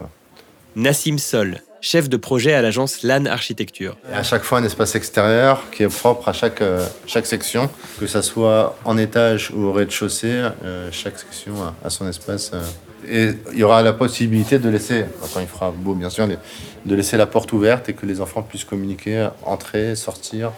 Nassim 0.74 1.18
Sol, 1.18 1.60
chef 1.80 2.08
de 2.08 2.16
projet 2.16 2.52
à 2.54 2.62
l'agence 2.62 3.02
LAN 3.02 3.26
Architecture. 3.26 3.96
À 4.12 4.22
chaque 4.22 4.42
fois 4.42 4.58
un 4.58 4.64
espace 4.64 4.94
extérieur 4.94 5.64
qui 5.70 5.82
est 5.82 5.88
propre 5.88 6.28
à 6.28 6.32
chaque, 6.32 6.60
euh, 6.60 6.86
chaque 7.06 7.26
section, 7.26 7.70
que 8.00 8.06
ça 8.06 8.22
soit 8.22 8.76
en 8.84 8.98
étage 8.98 9.50
ou 9.50 9.64
au 9.64 9.72
rez-de-chaussée, 9.72 10.48
euh, 10.64 10.88
chaque 10.92 11.18
section 11.18 11.54
a, 11.84 11.90
son 11.90 12.08
espace. 12.08 12.50
euh. 12.54 12.62
Et 13.06 13.30
il 13.52 13.58
y 13.58 13.62
aura 13.62 13.82
la 13.82 13.92
possibilité 13.92 14.58
de 14.58 14.68
laisser, 14.68 15.04
quand 15.32 15.40
il 15.40 15.46
fera 15.46 15.70
beau 15.70 15.94
bien 15.94 16.10
sûr, 16.10 16.26
de 16.26 16.94
laisser 16.94 17.16
la 17.16 17.26
porte 17.26 17.52
ouverte 17.52 17.88
et 17.88 17.94
que 17.94 18.04
les 18.04 18.20
enfants 18.20 18.42
puissent 18.42 18.64
communiquer, 18.64 19.28
entrer, 19.44 19.94
sortir 19.94 20.50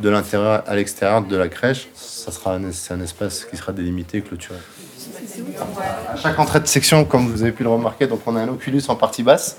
de 0.00 0.08
l'intérieur 0.08 0.62
à 0.66 0.76
l'extérieur 0.76 1.22
de 1.22 1.36
la 1.36 1.48
crèche. 1.48 1.88
Ça 1.94 2.30
sera 2.32 2.54
un, 2.54 2.70
c'est 2.70 2.92
un 2.92 3.00
espace 3.00 3.46
qui 3.46 3.56
sera 3.56 3.72
délimité 3.72 4.20
clôturé. 4.20 4.58
À 6.12 6.16
chaque 6.16 6.38
entrée 6.38 6.60
de 6.60 6.66
section, 6.66 7.04
comme 7.04 7.28
vous 7.28 7.42
avez 7.42 7.52
pu 7.52 7.62
le 7.62 7.70
remarquer, 7.70 8.06
donc 8.06 8.20
on 8.26 8.36
a 8.36 8.40
un 8.40 8.48
oculus 8.48 8.82
en 8.88 8.96
partie 8.96 9.22
basse. 9.22 9.56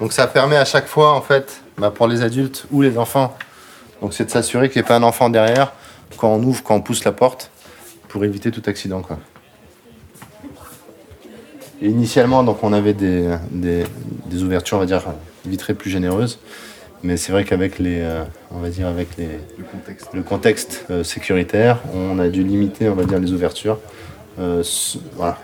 Donc 0.00 0.12
ça 0.12 0.26
permet 0.26 0.56
à 0.56 0.64
chaque 0.64 0.86
fois, 0.86 1.12
en 1.12 1.20
fait, 1.20 1.60
bah, 1.76 1.90
pour 1.90 2.08
les 2.08 2.22
adultes 2.22 2.64
ou 2.70 2.80
les 2.80 2.96
enfants, 2.96 3.36
donc 4.00 4.14
c'est 4.14 4.24
de 4.24 4.30
s'assurer 4.30 4.70
qu'il 4.70 4.80
n'y 4.80 4.86
ait 4.86 4.88
pas 4.88 4.96
un 4.96 5.02
enfant 5.02 5.28
derrière 5.28 5.72
quand 6.16 6.32
on 6.32 6.42
ouvre, 6.42 6.62
quand 6.62 6.74
on 6.74 6.80
pousse 6.80 7.04
la 7.04 7.12
porte, 7.12 7.50
pour 8.08 8.24
éviter 8.24 8.50
tout 8.50 8.62
accident. 8.66 9.02
Quoi. 9.02 9.18
Et 11.82 11.88
initialement, 11.88 12.42
donc 12.42 12.62
on 12.62 12.72
avait 12.72 12.94
des, 12.94 13.36
des, 13.50 13.84
des 14.26 14.42
ouvertures, 14.42 14.78
on 14.78 14.80
va 14.80 14.86
dire, 14.86 15.02
vitrées 15.46 15.74
plus 15.74 15.90
généreuses. 15.90 16.38
Mais 17.02 17.16
c'est 17.16 17.32
vrai 17.32 17.44
qu'avec 17.44 17.78
les, 17.78 18.00
euh, 18.00 18.24
on 18.50 18.58
va 18.58 18.68
dire 18.68 18.86
avec 18.86 19.16
les, 19.16 19.28
le 20.12 20.22
contexte, 20.22 20.84
euh, 20.90 21.02
sécuritaire, 21.02 21.78
on 21.94 22.18
a 22.18 22.28
dû 22.28 22.42
limiter, 22.42 22.90
on 22.90 22.94
va 22.94 23.04
dire, 23.04 23.18
les 23.18 23.32
ouvertures 23.32 23.78
euh, 24.38 24.62
voilà, 25.14 25.38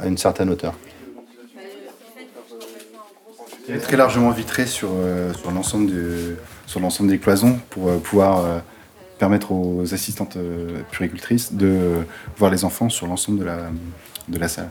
à 0.00 0.06
une 0.06 0.18
certaine 0.18 0.50
hauteur. 0.50 0.74
Il 3.68 3.74
est 3.74 3.78
très 3.80 3.96
largement 3.96 4.30
vitré 4.30 4.66
sur, 4.66 4.88
euh, 4.94 5.32
sur 5.34 5.50
l'ensemble 5.50 5.90
de- 5.90 6.36
des 7.10 7.18
cloisons 7.18 7.58
pour 7.70 7.88
euh, 7.88 7.98
pouvoir 7.98 8.38
euh, 8.38 8.58
permettre 9.18 9.52
aux 9.52 9.82
assistantes 9.92 10.38
puricultrices 10.90 11.52
de 11.52 11.78
voir 12.38 12.50
les 12.50 12.64
enfants 12.64 12.88
sur 12.88 13.06
l'ensemble 13.06 13.40
de 13.40 13.44
la, 13.44 13.56
de 14.28 14.38
la 14.38 14.48
salle. 14.48 14.70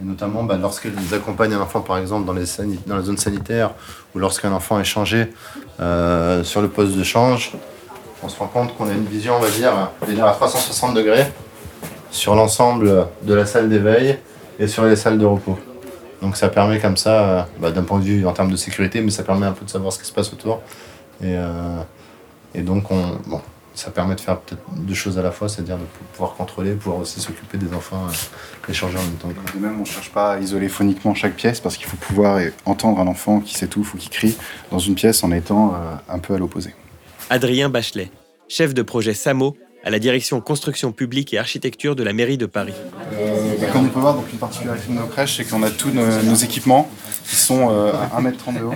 Et 0.00 0.04
notamment 0.04 0.42
bah, 0.42 0.58
lorsqu'elles 0.60 0.92
accompagnent 1.14 1.54
un 1.54 1.60
enfant, 1.60 1.80
par 1.80 1.96
exemple, 1.96 2.26
dans, 2.26 2.34
les 2.34 2.44
dans 2.86 2.96
la 2.96 3.02
zone 3.02 3.16
sanitaire, 3.16 3.70
ou 4.14 4.18
lorsqu'un 4.18 4.52
enfant 4.52 4.78
est 4.80 4.84
changé 4.84 5.32
sur 5.78 6.60
le 6.62 6.68
poste 6.68 6.96
de 6.96 7.04
change, 7.04 7.52
on 8.22 8.28
se 8.28 8.36
rend 8.38 8.48
compte 8.48 8.76
qu'on 8.76 8.88
a 8.88 8.92
une 8.92 9.04
vision, 9.06 9.36
on 9.36 9.40
va 9.40 9.48
dire 9.48 9.72
à 10.26 10.32
360 10.32 10.94
degrés 10.94 11.26
sur 12.10 12.34
l'ensemble 12.34 13.06
de 13.22 13.32
la 13.34 13.46
salle 13.46 13.68
d'éveil 13.70 14.18
et 14.58 14.66
sur 14.66 14.84
les 14.84 14.96
salles 14.96 15.18
de 15.18 15.24
repos. 15.24 15.56
Donc 16.22 16.36
ça 16.36 16.48
permet 16.48 16.80
comme 16.80 16.96
ça, 16.96 17.22
euh, 17.22 17.42
bah, 17.60 17.70
d'un 17.70 17.82
point 17.82 17.98
de 17.98 18.04
vue 18.04 18.26
en 18.26 18.32
termes 18.32 18.50
de 18.50 18.56
sécurité, 18.56 19.00
mais 19.00 19.10
ça 19.10 19.22
permet 19.22 19.46
un 19.46 19.52
peu 19.52 19.64
de 19.64 19.70
savoir 19.70 19.92
ce 19.92 19.98
qui 19.98 20.06
se 20.06 20.12
passe 20.12 20.32
autour. 20.32 20.62
Et, 21.22 21.34
euh, 21.36 21.80
et 22.54 22.62
donc 22.62 22.90
on, 22.90 23.18
bon, 23.26 23.40
ça 23.74 23.90
permet 23.90 24.14
de 24.14 24.20
faire 24.20 24.40
peut-être 24.40 24.62
deux 24.74 24.94
choses 24.94 25.18
à 25.18 25.22
la 25.22 25.30
fois, 25.30 25.48
c'est-à-dire 25.48 25.76
de 25.76 25.84
pouvoir 26.14 26.34
contrôler, 26.34 26.72
pouvoir 26.72 27.00
aussi 27.00 27.20
s'occuper 27.20 27.58
des 27.58 27.74
enfants 27.74 28.06
euh, 28.08 28.70
et 28.70 28.72
changer 28.72 28.96
en 28.96 29.02
même 29.02 29.12
temps. 29.16 29.28
quoi. 29.28 29.52
De 29.54 29.58
même, 29.58 29.76
on 29.76 29.80
ne 29.80 29.84
cherche 29.84 30.10
pas 30.10 30.32
à 30.32 30.38
isoler 30.38 30.68
phoniquement 30.68 31.14
chaque 31.14 31.34
pièce 31.34 31.60
parce 31.60 31.76
qu'il 31.76 31.86
faut 31.86 31.98
pouvoir 31.98 32.40
entendre 32.64 32.98
un 33.00 33.06
enfant 33.06 33.40
qui 33.40 33.54
s'étouffe 33.54 33.94
ou 33.94 33.98
qui 33.98 34.08
crie 34.08 34.36
dans 34.70 34.78
une 34.78 34.94
pièce 34.94 35.22
en 35.22 35.30
étant 35.30 35.74
euh, 35.74 35.94
un 36.08 36.18
peu 36.18 36.34
à 36.34 36.38
l'opposé. 36.38 36.74
Adrien 37.28 37.68
Bachelet, 37.68 38.10
chef 38.48 38.72
de 38.72 38.82
projet 38.82 39.12
SAMO 39.12 39.56
à 39.86 39.90
la 39.90 40.00
direction 40.00 40.40
construction 40.40 40.90
publique 40.90 41.32
et 41.32 41.38
architecture 41.38 41.94
de 41.94 42.02
la 42.02 42.12
mairie 42.12 42.36
de 42.36 42.46
Paris. 42.46 42.74
Euh, 43.14 43.54
comme 43.72 43.86
on 43.86 43.88
peut 43.88 44.00
voir, 44.00 44.14
donc, 44.14 44.24
une 44.32 44.38
particularité 44.38 44.92
de 44.92 44.98
nos 44.98 45.06
crèches, 45.06 45.36
c'est 45.36 45.44
qu'on 45.44 45.62
a 45.62 45.70
tous 45.70 45.90
nos, 45.90 46.34
équipements 46.34 46.90
qui 47.24 47.36
sont 47.36 47.70
euh, 47.70 47.92
à 47.92 48.20
1m30 48.20 48.58
de 48.58 48.64
haut 48.64 48.74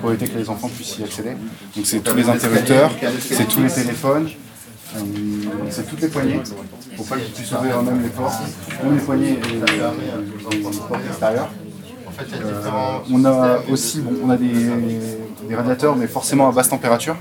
pour 0.00 0.12
éviter 0.12 0.32
que 0.32 0.38
les 0.38 0.48
enfants 0.48 0.70
puissent 0.70 0.96
y 0.98 1.04
accéder. 1.04 1.32
Donc 1.76 1.84
c'est 1.84 2.00
tous 2.00 2.16
les 2.16 2.26
interrupteurs, 2.26 2.90
c'est 3.20 3.46
tous 3.46 3.62
les 3.62 3.70
téléphones, 3.70 4.30
euh, 4.96 5.00
c'est 5.68 5.86
toutes 5.86 6.00
les 6.00 6.08
poignées, 6.08 6.40
pour 6.96 7.06
pas 7.06 7.18
qu'ils 7.18 7.34
puissent 7.34 7.52
ouvrir 7.52 7.78
eux-mêmes 7.78 8.02
les 8.02 8.08
portes, 8.08 8.40
ou 8.82 8.92
les 8.92 9.00
poignées 9.00 9.32
et 9.32 10.54
les, 10.54 10.58
portes 10.62 11.06
extérieures. 11.06 11.50
Euh, 12.32 12.70
on 13.12 13.24
a 13.26 13.58
aussi 13.68 14.00
bon, 14.00 14.12
on 14.24 14.30
a 14.30 14.38
des 14.38 15.54
radiateurs, 15.54 15.96
mais 15.96 16.06
forcément 16.06 16.48
à 16.48 16.52
basse 16.52 16.70
température, 16.70 17.16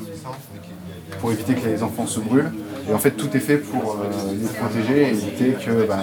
pour 1.20 1.34
éviter 1.34 1.54
que 1.54 1.68
les 1.68 1.84
enfants 1.84 2.08
se 2.08 2.22
brûlent. 2.22 2.52
Et 2.90 2.94
en 2.94 3.00
fait, 3.00 3.12
tout 3.12 3.36
est 3.36 3.40
fait 3.40 3.58
pour 3.58 3.94
euh, 3.94 4.32
les 4.32 4.48
protéger 4.48 5.02
et 5.04 5.10
éviter 5.10 5.54
que, 5.54 5.88
ben, 5.88 5.98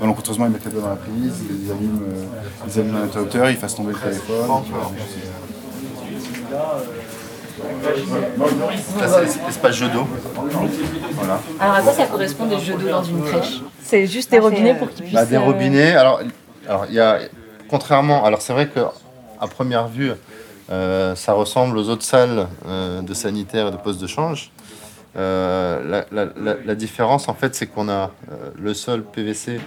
malencontreusement, 0.00 0.46
ils 0.46 0.52
mettent 0.52 0.66
les 0.66 0.70
doigts 0.72 0.82
dans 0.82 0.90
la 0.90 0.96
prise, 0.96 1.34
ils 1.48 1.70
allument, 1.70 2.00
euh, 2.02 2.24
ils 2.66 2.80
allument 2.80 2.98
l'interrupteur, 3.00 3.50
ils 3.50 3.56
fassent 3.56 3.74
tomber 3.74 3.92
le 3.92 3.98
téléphone. 3.98 4.48
Là, 9.00 9.08
c'est 9.26 9.46
l'espace 9.46 9.74
jeu 9.74 9.88
d'eau. 9.88 10.06
Voilà. 11.14 11.40
Alors 11.60 11.74
à 11.74 11.82
quoi 11.82 11.92
ça 11.92 12.06
correspond 12.06 12.46
des 12.46 12.58
jeux 12.58 12.74
d'eau 12.74 12.88
dans 12.88 13.02
une 13.02 13.22
crèche? 13.24 13.60
C'est 13.82 14.06
juste 14.06 14.30
des 14.30 14.38
robinets 14.38 14.74
pour 14.74 14.88
qu'ils 14.90 15.04
puissent. 15.04 15.14
Bah, 15.14 15.24
des 15.24 15.36
euh, 15.36 15.40
robinets. 15.40 15.94
Alors, 15.94 16.20
alors 16.68 16.86
il 16.88 16.94
y 16.94 17.00
a, 17.00 17.18
contrairement, 17.68 18.24
alors 18.24 18.42
c'est 18.42 18.52
vrai 18.52 18.68
que 18.68 18.80
à 19.40 19.46
première 19.46 19.88
vue, 19.88 20.12
euh, 20.70 21.14
ça 21.14 21.32
ressemble 21.32 21.78
aux 21.78 21.88
autres 21.88 22.04
salles 22.04 22.46
euh, 22.66 23.00
de 23.00 23.14
sanitaire 23.14 23.68
et 23.68 23.70
de 23.70 23.76
poste 23.76 24.00
de 24.00 24.06
change. 24.06 24.50
Euh, 25.18 25.82
la, 25.88 26.24
la- 26.24 26.30
la- 26.40 26.56
la 26.64 26.74
différence, 26.74 27.28
en 27.28 27.34
fait, 27.34 27.54
c'est 27.54 27.66
qu'on 27.66 27.88
a 27.88 28.12
euh, 28.30 28.50
le 28.56 28.72
sol 28.72 29.02
PVC 29.02 29.60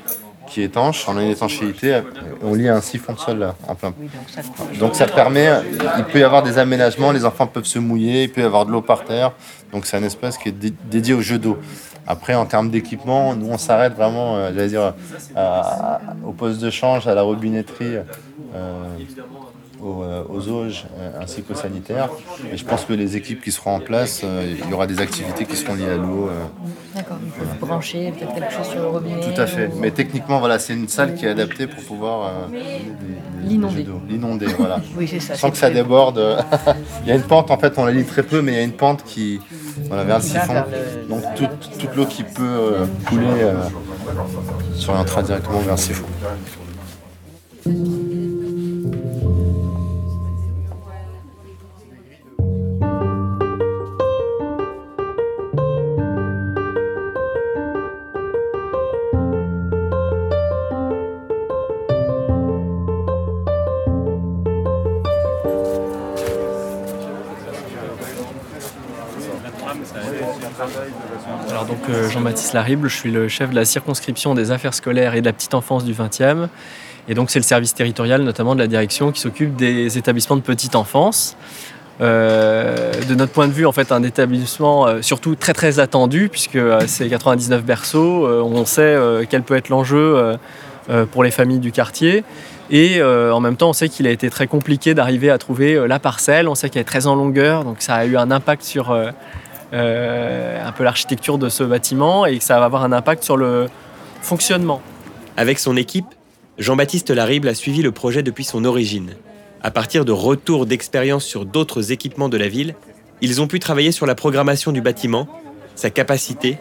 qui 0.47 0.61
est 0.61 0.65
étanche, 0.65 1.05
on 1.07 1.17
a 1.17 1.23
une 1.23 1.29
étanchéité, 1.29 1.89
et 1.89 2.01
on 2.43 2.53
lie 2.55 2.67
un 2.67 2.81
siphon 2.81 3.13
de 3.13 3.19
sol 3.19 3.39
là, 3.39 3.55
en 3.67 3.75
plein. 3.75 3.93
Donc 4.79 4.95
ça 4.95 5.05
permet, 5.07 5.49
il 5.97 6.03
peut 6.05 6.19
y 6.19 6.23
avoir 6.23 6.43
des 6.43 6.57
aménagements, 6.57 7.11
les 7.11 7.23
enfants 7.25 7.47
peuvent 7.47 7.65
se 7.65 7.79
mouiller, 7.79 8.23
il 8.23 8.31
peut 8.31 8.41
y 8.41 8.43
avoir 8.43 8.65
de 8.65 8.71
l'eau 8.71 8.81
par 8.81 9.03
terre. 9.05 9.31
Donc 9.71 9.85
c'est 9.85 9.95
un 9.97 10.03
espace 10.03 10.37
qui 10.37 10.49
est 10.49 10.51
dé- 10.53 10.73
dédié 10.89 11.13
au 11.13 11.21
jeu 11.21 11.37
d'eau. 11.37 11.57
Après, 12.07 12.33
en 12.33 12.45
termes 12.45 12.69
d'équipement, 12.69 13.33
nous 13.35 13.47
on 13.49 13.57
s'arrête 13.57 13.93
vraiment, 13.93 14.35
euh, 14.37 14.51
j'allais 14.53 14.67
dire, 14.69 14.93
à- 15.35 15.95
à- 15.95 16.01
au 16.25 16.31
poste 16.33 16.59
de 16.59 16.69
change, 16.69 17.07
à 17.07 17.13
la 17.15 17.21
robinetterie, 17.21 17.97
euh, 18.55 18.83
aux, 19.83 20.03
euh, 20.03 20.23
aux 20.29 20.47
auges 20.49 20.85
euh, 20.99 21.21
ainsi 21.21 21.41
qu'aux 21.43 21.55
sanitaires. 21.55 22.09
Et 22.53 22.57
je 22.57 22.65
pense 22.65 22.85
que 22.85 22.93
les 22.93 23.15
équipes 23.17 23.41
qui 23.41 23.51
seront 23.51 23.75
en 23.75 23.79
place, 23.79 24.21
euh, 24.23 24.55
il 24.63 24.69
y 24.69 24.73
aura 24.73 24.87
des 24.87 25.01
activités 25.01 25.45
qui 25.45 25.55
seront 25.55 25.75
liées 25.75 25.89
à 25.89 25.97
l'eau. 25.97 26.29
D'accord, 26.95 27.17
ils 27.23 27.31
peuvent 27.31 27.57
brancher 27.59 28.11
peut-être 28.11 28.33
quelque 28.33 28.53
chose 28.53 28.67
sur 28.67 28.81
le 28.81 28.87
robinet. 28.87 29.19
tout 29.21 29.41
à 29.41 29.47
fait. 29.47 29.67
ou- 29.67 29.79
Mais 29.79 29.91
techniquement, 29.91 30.39
voilà, 30.39 30.59
c'est 30.59 30.73
une 30.73 30.87
salle 30.87 31.15
qui 31.15 31.25
est 31.25 31.29
adaptée 31.29 31.67
pour 31.67 31.83
pouvoir 31.83 32.27
euh, 32.27 32.57
L'inonder. 33.43 33.85
L'inonder, 34.07 34.47
voilà. 34.57 34.79
Oui, 34.97 35.07
c'est 35.07 35.19
ça. 35.19 35.35
Sans 35.35 35.49
que 35.51 35.57
ça 35.57 35.69
déborde. 35.69 36.21
il 37.03 37.09
y 37.09 37.11
a 37.11 37.15
une 37.15 37.23
pente, 37.23 37.49
en 37.49 37.57
fait, 37.57 37.73
on 37.77 37.85
la 37.85 37.91
lit 37.91 38.03
très 38.05 38.23
peu, 38.23 38.41
mais 38.41 38.51
il 38.51 38.55
y 38.57 38.61
a 38.61 38.63
une 38.63 38.71
pente 38.73 39.03
qui, 39.03 39.39
voilà, 39.87 40.03
vers 40.03 40.17
le 40.17 40.23
siphon. 40.23 40.63
Donc 41.09 41.23
toute, 41.35 41.77
toute 41.79 41.95
l'eau 41.95 42.05
qui 42.05 42.23
peut 42.23 42.43
euh, 42.43 42.85
couler 43.07 43.25
euh, 43.41 43.53
s'orientera 44.75 45.23
directement 45.23 45.59
vers 45.59 45.75
le 45.75 45.79
siphon. 45.81 46.05
Je 72.53 72.87
suis 72.87 73.11
le 73.11 73.27
chef 73.27 73.49
de 73.49 73.55
la 73.55 73.65
circonscription 73.65 74.35
des 74.35 74.51
affaires 74.51 74.73
scolaires 74.73 75.15
et 75.15 75.21
de 75.21 75.25
la 75.25 75.33
petite 75.33 75.53
enfance 75.53 75.85
du 75.85 75.93
20e. 75.93 76.47
Et 77.07 77.13
donc 77.13 77.29
c'est 77.29 77.39
le 77.39 77.43
service 77.43 77.73
territorial 77.73 78.23
notamment 78.23 78.55
de 78.55 78.59
la 78.59 78.67
direction 78.67 79.11
qui 79.11 79.21
s'occupe 79.21 79.55
des 79.55 79.97
établissements 79.97 80.35
de 80.35 80.41
petite 80.41 80.75
enfance. 80.75 81.37
Euh, 82.01 82.91
de 83.07 83.13
notre 83.15 83.31
point 83.31 83.47
de 83.47 83.53
vue, 83.53 83.67
en 83.67 83.71
fait, 83.71 83.91
un 83.91 84.01
établissement 84.01 84.87
euh, 84.87 85.01
surtout 85.01 85.35
très 85.35 85.53
très 85.53 85.79
attendu 85.79 86.29
puisque 86.29 86.55
euh, 86.55 86.81
c'est 86.87 87.07
99 87.07 87.63
berceaux. 87.63 88.27
on 88.27 88.65
sait 88.65 88.97
quel 89.29 89.43
peut 89.43 89.55
être 89.55 89.69
l'enjeu 89.69 90.37
pour 91.11 91.23
les 91.23 91.31
familles 91.31 91.59
du 91.59 91.71
quartier. 91.71 92.23
Et 92.69 93.03
en 93.03 93.39
même 93.39 93.55
temps, 93.55 93.69
on 93.69 93.73
sait 93.73 93.89
qu'il 93.89 94.07
a 94.07 94.11
été 94.11 94.29
très 94.29 94.47
compliqué 94.47 94.93
d'arriver 94.93 95.29
à 95.29 95.37
trouver 95.37 95.87
la 95.87 95.99
parcelle. 95.99 96.47
On 96.47 96.55
sait 96.55 96.69
qu'elle 96.69 96.81
est 96.81 96.85
très 96.85 97.07
en 97.07 97.15
longueur, 97.15 97.63
donc 97.63 97.77
ça 97.79 97.95
a 97.95 98.05
eu 98.05 98.17
un 98.17 98.31
impact 98.31 98.63
sur 98.63 98.95
un 99.71 100.71
peu 100.71 100.83
l'architecture 100.83 101.37
de 101.37 101.49
ce 101.49 101.63
bâtiment 101.63 102.25
et 102.25 102.37
que 102.37 102.43
ça 102.43 102.59
va 102.59 102.65
avoir 102.65 102.83
un 102.83 102.91
impact 102.91 103.23
sur 103.23 103.37
le 103.37 103.67
fonctionnement. 104.21 104.81
Avec 105.37 105.59
son 105.59 105.77
équipe, 105.77 106.07
Jean-Baptiste 106.57 107.09
Larible 107.09 107.47
a 107.47 107.55
suivi 107.55 107.81
le 107.81 107.91
projet 107.91 108.23
depuis 108.23 108.43
son 108.43 108.65
origine. 108.65 109.15
À 109.63 109.71
partir 109.71 110.05
de 110.05 110.11
retours 110.11 110.65
d'expérience 110.65 111.23
sur 111.23 111.45
d'autres 111.45 111.91
équipements 111.91 112.29
de 112.29 112.37
la 112.37 112.47
ville, 112.47 112.75
ils 113.21 113.41
ont 113.41 113.47
pu 113.47 113.59
travailler 113.59 113.91
sur 113.91 114.05
la 114.05 114.15
programmation 114.15 114.71
du 114.71 114.81
bâtiment, 114.81 115.27
sa 115.75 115.89
capacité, 115.89 116.57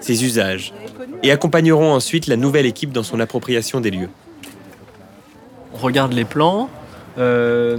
ses 0.00 0.24
usages, 0.24 0.74
et 1.22 1.30
accompagneront 1.30 1.92
ensuite 1.92 2.26
la 2.26 2.36
nouvelle 2.36 2.66
équipe 2.66 2.92
dans 2.92 3.04
son 3.04 3.20
appropriation 3.20 3.80
des 3.80 3.90
lieux. 3.90 4.10
On 5.74 5.78
regarde 5.78 6.12
les 6.12 6.24
plans, 6.24 6.68
euh, 7.18 7.78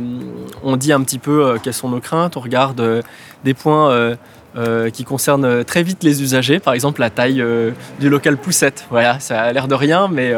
on 0.64 0.78
dit 0.78 0.94
un 0.94 1.02
petit 1.02 1.20
peu 1.20 1.46
euh, 1.46 1.58
quelles 1.62 1.74
sont 1.74 1.90
nos 1.90 2.00
craintes, 2.00 2.38
on 2.38 2.42
regarde 2.42 2.80
euh, 2.80 3.02
des 3.44 3.54
points 3.54 4.16
euh, 4.56 4.92
qui 4.92 5.04
concernent 5.04 5.46
euh, 5.46 5.64
très 5.64 5.82
vite 5.82 6.04
les 6.04 6.22
usagers, 6.22 6.60
par 6.60 6.76
exemple 6.76 7.02
la 7.02 7.10
taille 7.10 7.42
euh, 7.42 7.72
du 8.00 8.08
local 8.08 8.38
poussette. 8.38 8.86
Voilà, 8.92 9.20
ça 9.20 9.42
a 9.42 9.52
l'air 9.52 9.68
de 9.68 9.74
rien, 9.74 10.08
mais 10.08 10.32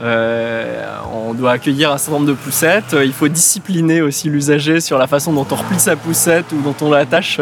on 0.00 1.34
doit 1.34 1.52
accueillir 1.52 1.90
un 1.90 1.98
certain 1.98 2.20
nombre 2.20 2.28
de 2.28 2.34
poussettes. 2.34 2.94
Il 3.02 3.12
faut 3.12 3.26
discipliner 3.26 4.02
aussi 4.02 4.30
l'usager 4.30 4.80
sur 4.80 4.98
la 4.98 5.08
façon 5.08 5.32
dont 5.32 5.46
on 5.50 5.56
replie 5.56 5.80
sa 5.80 5.96
poussette 5.96 6.52
ou 6.52 6.60
dont 6.60 6.76
on 6.80 6.90
l'attache. 6.90 7.40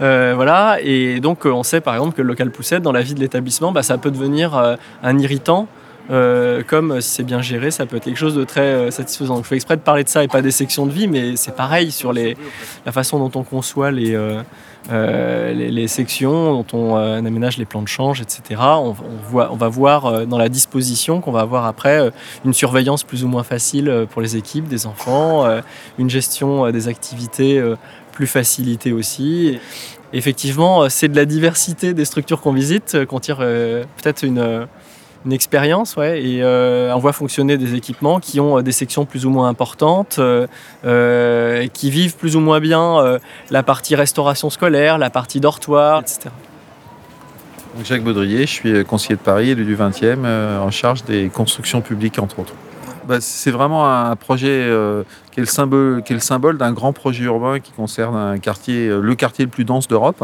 voilà, 0.00 0.78
et 0.80 1.20
donc 1.20 1.44
on 1.44 1.62
sait 1.62 1.82
par 1.82 1.94
exemple 1.94 2.16
que 2.16 2.22
le 2.22 2.28
local 2.28 2.50
poussette 2.50 2.82
dans 2.82 2.92
la 2.92 3.02
vie 3.02 3.14
de 3.14 3.20
l'établissement, 3.20 3.72
bah, 3.72 3.82
ça 3.82 3.98
peut 3.98 4.10
devenir 4.10 4.76
un 5.02 5.18
irritant. 5.18 5.68
Euh, 6.10 6.62
comme 6.66 7.00
si 7.00 7.10
c'est 7.10 7.22
bien 7.22 7.40
géré, 7.42 7.70
ça 7.70 7.86
peut 7.86 7.96
être 7.96 8.04
quelque 8.04 8.18
chose 8.18 8.34
de 8.34 8.44
très 8.44 8.60
euh, 8.60 8.90
satisfaisant. 8.90 9.38
Je 9.38 9.48
fais 9.48 9.54
exprès 9.54 9.76
de 9.76 9.82
parler 9.82 10.04
de 10.04 10.08
ça 10.08 10.24
et 10.24 10.28
pas 10.28 10.42
des 10.42 10.50
sections 10.50 10.86
de 10.86 10.92
vie, 10.92 11.06
mais 11.06 11.36
c'est 11.36 11.54
pareil 11.54 11.92
sur 11.92 12.12
la 12.12 12.92
façon 12.92 13.18
dont 13.18 13.38
on 13.38 13.44
conçoit 13.44 13.90
les, 13.92 14.14
euh, 14.14 15.86
sections, 15.86 16.52
dont 16.52 16.66
on 16.72 16.96
aménage 16.96 17.56
les 17.56 17.64
plans 17.64 17.82
de 17.82 17.88
change, 17.88 18.20
etc. 18.20 18.60
On, 18.60 18.94
va 19.32 19.68
voir 19.68 20.26
dans 20.26 20.38
la 20.38 20.48
disposition 20.48 21.20
qu'on 21.20 21.32
va 21.32 21.40
avoir 21.40 21.66
après 21.66 22.10
une 22.44 22.52
surveillance 22.52 23.04
plus 23.04 23.22
ou 23.24 23.28
moins 23.28 23.44
facile 23.44 24.06
pour 24.10 24.22
les 24.22 24.36
équipes, 24.36 24.66
des 24.66 24.86
enfants, 24.86 25.44
une 25.98 26.10
gestion 26.10 26.70
des 26.70 26.88
activités 26.88 27.62
plus 28.10 28.26
facilitée 28.26 28.92
aussi. 28.92 29.58
Effectivement, 30.12 30.88
c'est 30.88 31.08
de 31.08 31.16
la 31.16 31.24
diversité 31.24 31.94
des 31.94 32.04
structures 32.04 32.40
qu'on 32.40 32.52
visite 32.52 33.06
qu'on 33.06 33.20
tire 33.20 33.38
peut-être 33.38 34.24
une, 34.24 34.66
une 35.24 35.32
expérience, 35.32 35.96
ouais, 35.96 36.22
et 36.22 36.42
euh, 36.42 36.92
on 36.94 36.98
voit 36.98 37.12
fonctionner 37.12 37.56
des 37.56 37.74
équipements 37.74 38.20
qui 38.20 38.40
ont 38.40 38.58
euh, 38.58 38.62
des 38.62 38.72
sections 38.72 39.04
plus 39.04 39.26
ou 39.26 39.30
moins 39.30 39.48
importantes, 39.48 40.16
euh, 40.18 40.46
euh, 40.84 41.66
qui 41.68 41.90
vivent 41.90 42.16
plus 42.16 42.36
ou 42.36 42.40
moins 42.40 42.60
bien 42.60 42.98
euh, 42.98 43.18
la 43.50 43.62
partie 43.62 43.94
restauration 43.94 44.50
scolaire, 44.50 44.98
la 44.98 45.10
partie 45.10 45.40
dortoir, 45.40 46.00
etc. 46.00 46.30
Donc, 47.74 47.86
Jacques 47.86 48.02
Baudrier, 48.02 48.40
je 48.40 48.52
suis 48.52 48.84
conseiller 48.84 49.16
de 49.16 49.20
Paris, 49.20 49.50
élu 49.50 49.64
du 49.64 49.76
20e, 49.76 50.24
euh, 50.24 50.58
en 50.58 50.70
charge 50.70 51.04
des 51.04 51.28
constructions 51.28 51.80
publiques, 51.80 52.18
entre 52.18 52.40
autres. 52.40 52.54
Bah, 53.06 53.16
c'est 53.20 53.50
vraiment 53.50 53.88
un 53.88 54.14
projet 54.14 54.48
euh, 54.50 55.02
qui 55.32 55.40
est 55.40 55.42
le 55.42 55.46
symbole, 55.46 56.02
symbole 56.20 56.58
d'un 56.58 56.72
grand 56.72 56.92
projet 56.92 57.24
urbain 57.24 57.58
qui 57.58 57.72
concerne 57.72 58.14
un 58.14 58.38
quartier, 58.38 58.88
euh, 58.88 59.00
le 59.00 59.14
quartier 59.14 59.46
le 59.46 59.50
plus 59.50 59.64
dense 59.64 59.88
d'Europe. 59.88 60.22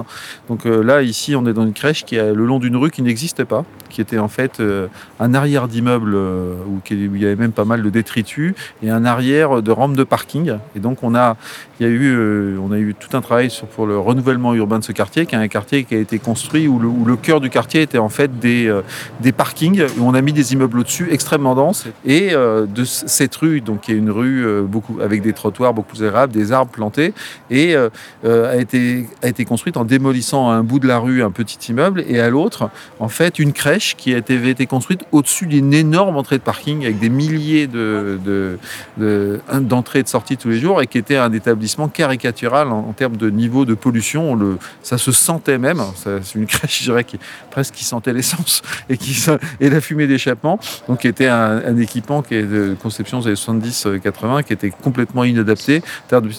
Donc 0.49 0.67
euh, 0.67 0.83
là, 0.83 1.03
ici, 1.03 1.35
on 1.35 1.47
est 1.47 1.55
dans 1.55 1.65
une 1.65 1.73
crèche 1.73 2.05
qui 2.05 2.17
est 2.17 2.35
le 2.35 2.45
long 2.45 2.59
d'une 2.59 2.77
rue 2.77 2.91
qui 2.91 3.03
n'existait 3.03 3.47
pas, 3.47 3.65
qui 3.89 4.03
était 4.03 4.19
en 4.19 4.29
fait 4.29 4.61
euh, 4.61 4.87
un 5.19 5.33
arrière 5.35 5.67
d'immeuble 5.67 6.15
où, 6.15 6.81
il 6.91 7.21
y 7.21 7.25
avait 7.25 7.37
même 7.37 7.53
pas 7.53 7.65
mal 7.65 7.83
de 7.83 7.91
détritus 7.91 8.55
et 8.83 8.91
un 8.91 9.05
arrière 9.05 9.63
de 9.63 9.71
rampe 9.71 9.97
de 9.97 10.05
parking. 10.05 10.55
Et 10.77 10.81
donc 10.81 11.03
on 11.03 11.15
a, 11.15 11.37
il 11.81 11.87
y 11.87 11.89
a 11.89 11.93
eu, 11.93 12.59
on 12.59 12.71
a 12.71 12.79
eu 12.79 12.95
tout 12.95 13.17
un 13.17 13.21
travail 13.21 13.51
pour 13.75 13.87
le 13.87 13.99
renouvellement 13.99 14.55
urbain 14.55 14.79
de 14.79 14.85
ce 14.85 14.93
quartier, 14.93 15.25
qui 15.27 15.35
est 15.35 15.39
un 15.39 15.49
quartier 15.49 15.85
qui 15.85 15.95
a 15.95 15.99
été 15.99 16.19
construit 16.19 16.69
où 16.69 16.79
le, 16.79 17.17
cœur 17.17 17.41
du 17.41 17.51
quartier 17.51 17.83
était 17.83 17.99
en 17.99 18.09
fait 18.09 18.39
des, 18.39 18.73
des 19.21 19.33
parkings 19.33 19.85
où 19.99 20.05
on 20.05 20.15
a 20.15 20.21
mis 20.21 20.33
des 20.33 20.53
immeubles 20.53 20.81
au-dessus 20.81 21.09
extrêmement 21.11 21.55
denses. 21.55 21.87
Et 22.05 22.31
de 22.33 22.85
cette 22.85 23.35
rue, 23.37 23.61
donc 23.61 23.83
qui 23.83 23.93
est 23.93 23.97
une 23.97 24.11
rue 24.11 24.63
beaucoup 24.63 24.98
avec 25.03 25.23
des 25.23 25.33
trottoirs 25.33 25.75
beaucoup 25.75 25.95
plus 25.95 26.05
agréables, 26.05 26.33
des 26.33 26.53
arbres 26.53 26.71
plantés, 26.71 27.15
et 27.51 27.75
euh, 27.75 27.89
euh, 28.25 28.53
a, 28.53 28.57
été, 28.57 29.09
a 29.23 29.29
été 29.29 29.45
construite 29.45 29.77
en 29.77 29.85
démolissant 29.85 30.51
à 30.51 30.55
un 30.55 30.63
bout 30.63 30.79
de 30.79 30.87
la 30.87 30.99
rue 30.99 31.23
un 31.23 31.31
petit 31.31 31.71
immeuble, 31.71 32.05
et 32.09 32.21
à 32.21 32.31
l'autre, 32.31 32.71
en 33.01 33.09
fait, 33.09 33.39
une 33.39 33.53
crèche 33.53 33.97
qui 33.97 34.15
avait 34.15 34.51
été 34.51 34.67
construite 34.67 35.05
au-dessus 35.13 35.47
d'une 35.47 35.73
énorme 35.73 36.17
entrée 36.17 36.39
de 36.39 36.43
parking 36.43 36.85
avec 36.85 36.99
des 36.99 37.09
milliers 37.09 37.67
de, 37.67 38.19
de, 38.25 38.59
de- 38.99 39.41
d'entrées 39.61 40.01
et 40.01 40.03
de 40.03 40.09
sorties 40.09 40.37
tous 40.37 40.49
les 40.49 40.59
jours, 40.59 40.83
et 40.83 40.87
qui 40.87 40.99
était 40.99 41.17
un 41.17 41.33
établissement 41.33 41.89
caricatural 41.89 42.69
en, 42.69 42.93
termes 42.93 43.17
de 43.17 43.31
niveau 43.31 43.65
de 43.65 43.75
pollution. 43.75 44.33
On 44.33 44.35
le, 44.35 44.59
ça 44.83 44.99
se 44.99 45.13
sentait 45.13 45.59
même, 45.59 45.81
c'est 45.95 46.35
une 46.35 46.47
crèche, 46.47 46.81
je 46.81 46.85
dirais, 46.85 47.05
qui 47.05 47.19
presque 47.51 47.75
qui 47.75 47.85
sentait 47.85 48.13
l'essence 48.13 48.63
et, 48.91 48.99
et 49.61 49.71
la 49.71 49.81
fumée 49.81 50.07
d'échappement, 50.07 50.59
donc 50.89 51.01
qui 51.01 51.09
était 51.09 51.27
un, 51.27 51.63
un 51.65 51.77
équipement 51.77 52.23
qui 52.23 52.35
est 52.35 52.43
de 52.43 52.77
conception 52.81 53.21
des 53.21 53.27
années 53.49 53.71
70-80, 53.71 54.45
qui 54.45 54.53
était 54.53 54.71
complètement 54.89 55.25
inadapté 55.25 55.83
terre 56.09 56.23
de 56.23 56.31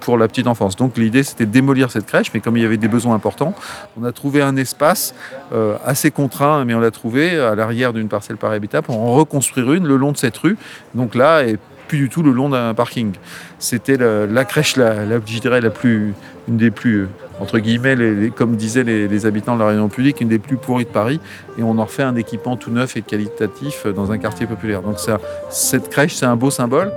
pour 0.00 0.18
la 0.18 0.26
petite 0.28 0.46
enfance. 0.46 0.74
Donc 0.76 0.96
l'idée 0.96 1.22
c'était 1.22 1.46
de 1.46 1.52
démolir 1.52 1.90
cette 1.90 2.06
crèche, 2.06 2.30
mais 2.34 2.40
comme 2.40 2.56
il 2.56 2.62
y 2.62 2.66
avait 2.66 2.82
des 2.86 2.88
besoins 2.88 3.14
importants, 3.14 3.54
on 4.00 4.04
a 4.04 4.12
trouvé 4.12 4.42
un 4.42 4.56
espace 4.56 5.14
euh, 5.52 5.76
assez 5.84 6.10
contraint, 6.10 6.64
mais 6.64 6.74
on 6.74 6.80
l'a 6.80 6.90
trouvé 6.90 7.38
à 7.38 7.54
l'arrière 7.54 7.92
d'une 7.92 8.08
parcelle 8.08 8.36
par 8.36 8.50
habitat 8.52 8.82
pour 8.82 8.98
en 8.98 9.12
reconstruire 9.14 9.72
une 9.72 9.86
le 9.86 9.96
long 9.96 10.12
de 10.12 10.16
cette 10.16 10.36
rue. 10.38 10.56
Donc 10.94 11.14
là, 11.14 11.44
et 11.44 11.58
plus 11.88 11.98
du 11.98 12.08
tout 12.08 12.22
le 12.22 12.32
long 12.32 12.48
d'un 12.48 12.74
parking. 12.74 13.12
C'était 13.58 13.96
la, 13.96 14.44
crèche, 14.44 14.76
la, 14.76 15.04
je 15.26 15.38
dirais, 15.38 15.60
la 15.60 15.70
plus, 15.70 16.14
une 16.48 16.56
des 16.56 16.70
plus, 16.70 17.02
euh, 17.02 17.08
entre 17.40 17.58
guillemets, 17.58 18.30
comme 18.34 18.56
disaient 18.56 18.84
les, 18.84 19.08
les 19.08 19.26
habitants 19.26 19.54
de 19.54 19.60
la 19.60 19.68
réunion 19.68 19.88
publique, 19.88 20.20
une 20.20 20.28
des 20.28 20.38
plus 20.38 20.56
pourries 20.56 20.84
de 20.84 20.90
Paris. 20.90 21.20
Et 21.58 21.62
on 21.62 21.78
en 21.78 21.84
refait 21.84 22.02
un 22.02 22.16
équipement 22.16 22.56
tout 22.56 22.70
neuf 22.70 22.96
et 22.96 23.02
qualitatif 23.02 23.82
euh, 23.86 23.92
dans 23.92 24.12
un 24.12 24.18
quartier 24.18 24.46
populaire. 24.46 24.82
Donc 24.82 24.98
ça, 24.98 25.20
cette 25.50 25.88
crèche, 25.90 26.14
c'est 26.14 26.26
un 26.26 26.36
beau 26.36 26.50
symbole. 26.50 26.90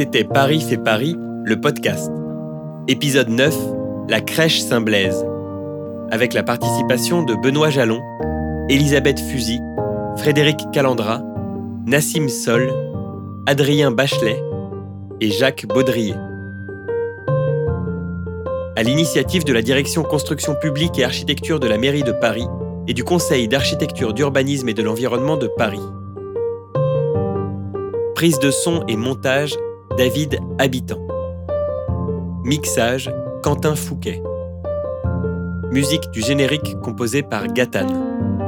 C'était 0.00 0.24
Paris 0.24 0.62
fait 0.62 0.78
Paris, 0.78 1.14
le 1.44 1.60
podcast. 1.60 2.10
Épisode 2.88 3.28
9, 3.28 3.54
la 4.08 4.22
crèche 4.22 4.60
Saint-Blaise. 4.60 5.26
Avec 6.10 6.32
la 6.32 6.42
participation 6.42 7.22
de 7.22 7.34
Benoît 7.34 7.68
Jalon, 7.68 8.00
Elisabeth 8.70 9.20
Fusy, 9.20 9.60
Frédéric 10.16 10.56
Calandra, 10.72 11.20
Nassim 11.84 12.30
Sol, 12.30 12.72
Adrien 13.46 13.90
Bachelet 13.90 14.42
et 15.20 15.30
Jacques 15.30 15.66
Baudrier. 15.66 16.14
À 18.76 18.82
l'initiative 18.82 19.44
de 19.44 19.52
la 19.52 19.60
direction 19.60 20.02
construction 20.02 20.54
publique 20.54 20.98
et 20.98 21.04
architecture 21.04 21.60
de 21.60 21.68
la 21.68 21.76
mairie 21.76 22.04
de 22.04 22.12
Paris 22.12 22.46
et 22.88 22.94
du 22.94 23.04
Conseil 23.04 23.48
d'architecture, 23.48 24.14
d'urbanisme 24.14 24.70
et 24.70 24.74
de 24.74 24.82
l'environnement 24.82 25.36
de 25.36 25.48
Paris. 25.58 25.84
Prise 28.14 28.38
de 28.38 28.50
son 28.50 28.82
et 28.88 28.96
montage 28.96 29.54
David 29.96 30.38
Habitant. 30.58 31.00
Mixage 32.44 33.12
Quentin 33.42 33.74
Fouquet. 33.74 34.22
Musique 35.70 36.10
du 36.10 36.22
générique 36.22 36.78
composée 36.80 37.22
par 37.22 37.46
Gatane. 37.48 38.39